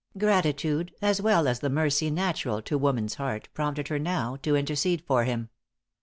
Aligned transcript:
Gratitude, 0.17 0.95
as 0.99 1.21
well 1.21 1.47
as 1.47 1.59
the 1.59 1.69
mercy 1.69 2.09
natural 2.09 2.59
to 2.63 2.75
woman's 2.75 3.13
heart, 3.13 3.49
prompted 3.53 3.89
her 3.89 3.99
now 3.99 4.35
to 4.37 4.55
intercede 4.55 5.03
for 5.05 5.25
him. 5.25 5.49